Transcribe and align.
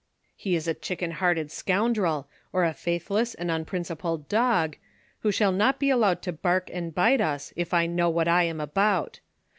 "He 0.35 0.55
is 0.55 0.67
a 0.67 0.73
chicken 0.73 1.11
hearted 1.11 1.51
scoundrel, 1.51 2.27
or 2.51 2.63
a 2.65 2.73
faithless 2.73 3.35
and 3.35 3.51
unprincipled 3.51 4.27
dog, 4.27 4.75
who 5.19 5.31
shall 5.31 5.51
not 5.51 5.77
be 5.79 5.91
allowed 5.91 6.23
to 6.23 6.33
bark 6.33 6.71
and 6.73 6.91
bite 6.91 7.21
us, 7.21 7.53
if 7.55 7.71
I 7.71 7.85
know 7.85 8.09
what 8.09 8.27
I 8.27 8.45
am 8.45 8.59
about. 8.59 9.19